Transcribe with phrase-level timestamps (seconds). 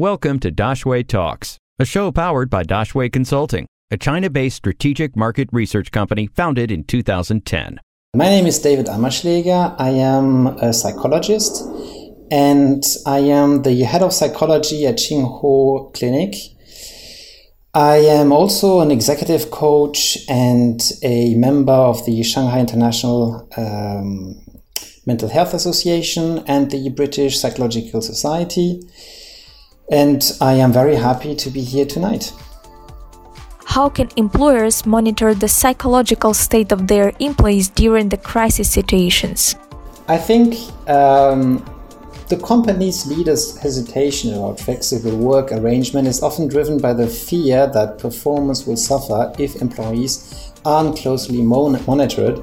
[0.00, 5.50] Welcome to Daxue Talks, a show powered by Daxue Consulting, a China based strategic market
[5.52, 7.78] research company founded in 2010.
[8.16, 9.74] My name is David Ammerschläger.
[9.78, 11.62] I am a psychologist
[12.30, 16.34] and I am the head of psychology at Xinghuo Clinic.
[17.74, 24.40] I am also an executive coach and a member of the Shanghai International um,
[25.04, 28.80] Mental Health Association and the British Psychological Society
[29.90, 32.32] and I am very happy to be here tonight.
[33.66, 39.54] How can employers monitor the psychological state of their employees during the crisis situations?
[40.08, 40.56] I think
[40.88, 41.64] um,
[42.28, 47.98] the company's leaders' hesitation about flexible work arrangement is often driven by the fear that
[47.98, 52.42] performance will suffer if employees aren't closely mon- monitored.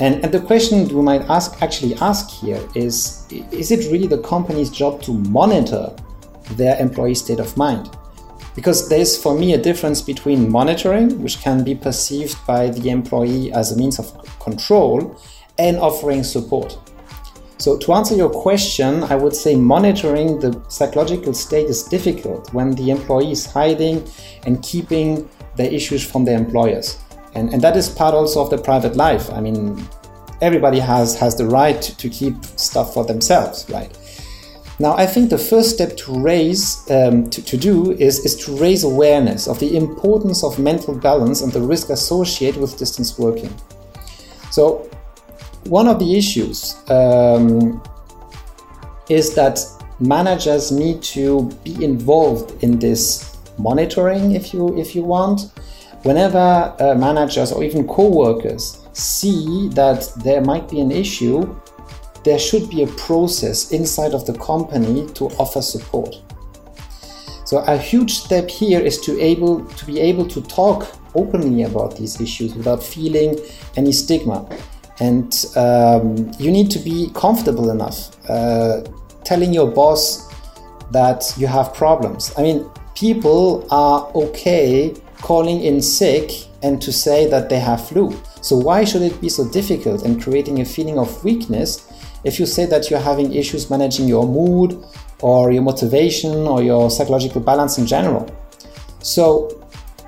[0.00, 4.22] And, and the question we might ask actually ask here is is it really the
[4.22, 5.92] company's job to monitor
[6.56, 7.90] their employee state of mind.
[8.54, 13.52] Because there's for me a difference between monitoring, which can be perceived by the employee
[13.52, 15.16] as a means of control,
[15.58, 16.78] and offering support.
[17.58, 22.70] So, to answer your question, I would say monitoring the psychological state is difficult when
[22.72, 24.08] the employee is hiding
[24.46, 26.98] and keeping the issues from their employers.
[27.34, 29.28] And, and that is part also of the private life.
[29.30, 29.84] I mean,
[30.40, 33.90] everybody has, has the right to keep stuff for themselves, right?
[34.80, 38.56] Now, I think the first step to raise, um, to, to do is, is to
[38.56, 43.52] raise awareness of the importance of mental balance and the risk associated with distance working.
[44.52, 44.88] So,
[45.64, 47.82] one of the issues um,
[49.08, 49.60] is that
[49.98, 55.52] managers need to be involved in this monitoring, if you if you want.
[56.04, 61.54] Whenever uh, managers or even co-workers see that there might be an issue,
[62.24, 66.14] there should be a process inside of the company to offer support.
[67.44, 71.96] So a huge step here is to able to be able to talk openly about
[71.96, 73.38] these issues without feeling
[73.76, 74.46] any stigma.
[75.00, 78.82] And um, you need to be comfortable enough uh,
[79.24, 80.28] telling your boss
[80.90, 82.32] that you have problems.
[82.36, 86.30] I mean, people are okay calling in sick
[86.62, 88.14] and to say that they have flu.
[88.40, 91.87] So why should it be so difficult and creating a feeling of weakness
[92.28, 94.84] if you say that you're having issues managing your mood
[95.20, 98.24] or your motivation or your psychological balance in general.
[99.00, 99.24] So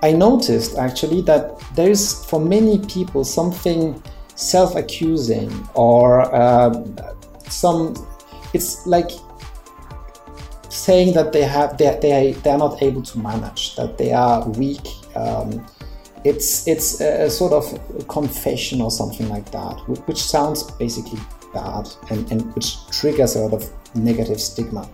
[0.03, 4.01] I noticed actually that there is for many people something
[4.37, 6.85] self accusing or uh,
[7.49, 7.95] some,
[8.53, 9.11] it's like
[10.69, 14.49] saying that they have they, they, they are not able to manage that they are
[14.51, 14.87] weak
[15.17, 15.67] um,
[16.25, 17.65] it's it's a, a, sort of
[18.07, 19.75] confession or something like that
[20.07, 21.19] which sounds basically
[21.53, 24.89] bad and, and which triggers a lot of negative stigma.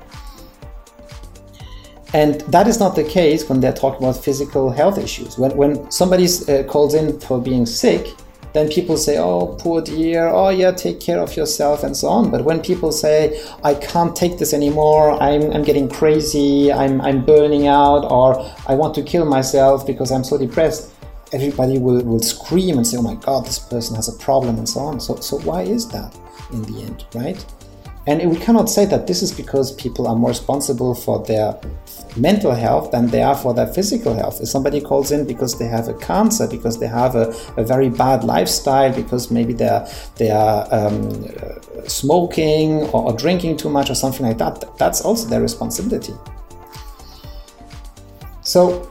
[2.14, 5.36] And that is not the case when they're talking about physical health issues.
[5.38, 8.06] When, when somebody uh, calls in for being sick,
[8.56, 12.30] then people say, oh, poor dear, oh, yeah, take care of yourself, and so on.
[12.30, 17.22] But when people say, I can't take this anymore, I'm, I'm getting crazy, I'm, I'm
[17.22, 20.90] burning out, or I want to kill myself because I'm so depressed,
[21.32, 24.68] everybody will, will scream and say, oh my God, this person has a problem, and
[24.68, 25.00] so on.
[25.00, 26.16] So, so why is that?
[26.52, 27.44] in the end, right?
[28.08, 31.58] And we cannot say that this is because people are more responsible for their
[32.16, 34.40] mental health than they are for their physical health.
[34.40, 37.88] If somebody calls in because they have a cancer, because they have a, a very
[37.88, 41.26] bad lifestyle, because maybe they're they are um,
[41.88, 46.14] smoking or, or, drinking too much or something like that, that's also their responsibility.
[48.42, 48.88] So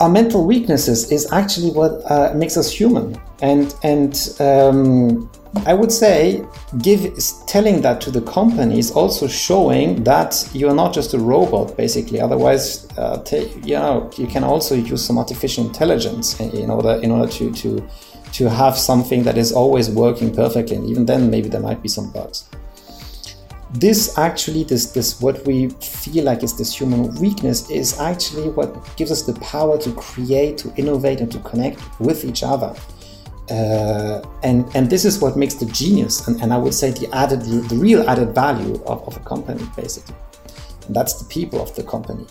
[0.00, 5.30] our mental weaknesses is actually what uh, makes us human, and and um,
[5.66, 6.44] I would say
[6.78, 7.02] give
[7.46, 12.20] telling that to the company is also showing that you're not just a robot, basically.
[12.20, 13.22] Otherwise, uh,
[13.62, 17.86] you know, you can also use some artificial intelligence in order in order to to
[18.32, 20.76] to have something that is always working perfectly.
[20.76, 22.48] And even then, maybe there might be some bugs.
[23.72, 28.96] This actually, this this what we feel like is this human weakness is actually what
[28.96, 32.74] gives us the power to create, to innovate, and to connect with each other.
[33.50, 37.08] Uh, and and this is what makes the genius and, and I would say the
[37.12, 40.14] added the real added value of, of a company basically
[40.86, 42.26] and that's the people of the company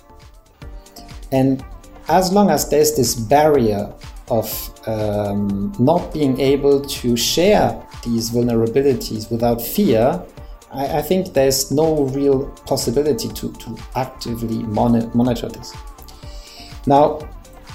[1.33, 1.61] and
[2.07, 3.93] as long as there's this barrier
[4.29, 4.47] of
[4.87, 10.23] um, not being able to share these vulnerabilities without fear
[10.71, 15.73] I, I think there's no real possibility to, to actively monitor, monitor this
[16.85, 17.19] now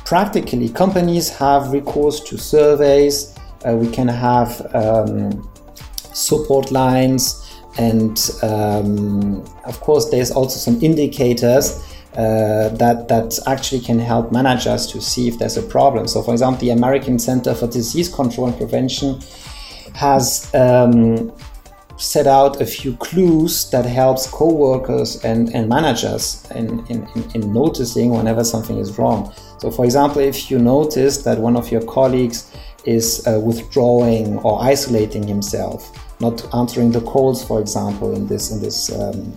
[0.05, 3.37] practically companies have recourse to surveys
[3.67, 5.49] uh, we can have um,
[6.13, 7.45] support lines
[7.77, 11.83] and um, of course, there's also some indicators
[12.17, 16.07] uh, that that actually can help managers to see if there's a problem.
[16.07, 19.21] So, for example, the American Center for Disease Control and Prevention
[19.95, 21.33] has um,
[21.97, 28.11] set out a few clues that helps co-workers and, and managers in, in, in noticing
[28.11, 29.33] whenever something is wrong.
[29.59, 32.51] So, for example, if you notice that one of your colleagues
[32.85, 38.61] is uh, withdrawing or isolating himself, not answering the calls, for example, in this in
[38.61, 39.35] this um,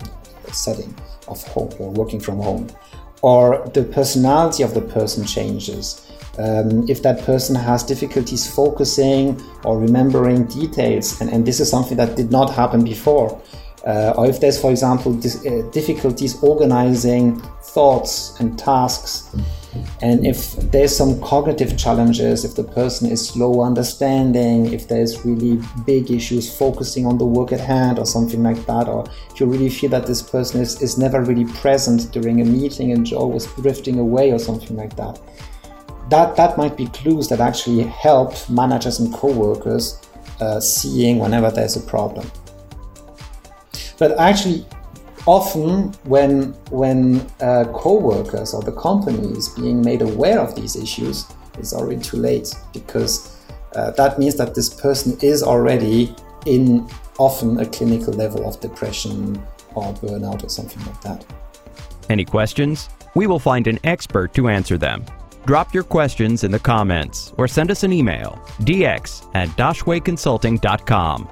[0.51, 0.94] setting
[1.27, 2.68] of home or working from home,
[3.21, 6.06] or the personality of the person changes.
[6.38, 11.98] Um, if that person has difficulties focusing or remembering details, and, and this is something
[11.98, 13.42] that did not happen before,
[13.86, 19.36] uh, or if there's, for example, dis- uh, difficulties organizing thoughts and tasks,
[20.01, 25.62] and if there's some cognitive challenges, if the person is slow understanding, if there's really
[25.86, 29.45] big issues focusing on the work at hand or something like that, or if you
[29.45, 33.45] really feel that this person is, is never really present during a meeting and always
[33.54, 35.19] drifting away or something like that,
[36.09, 40.01] that, that might be clues that actually help managers and co-workers
[40.39, 42.30] uh, seeing whenever there's a problem.
[43.98, 44.65] But actually,
[45.25, 51.25] often when when uh, co-workers or the company is being made aware of these issues,
[51.57, 53.36] it's already too late because
[53.75, 56.15] uh, that means that this person is already
[56.45, 56.88] in
[57.18, 59.42] often a clinical level of depression
[59.74, 61.25] or burnout or something like that.
[62.09, 62.89] Any questions?
[63.15, 65.04] We will find an expert to answer them.
[65.47, 71.29] Drop your questions in the comments or send us an email dx at daxueconsulting.com.